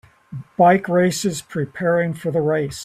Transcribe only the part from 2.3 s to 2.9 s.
the race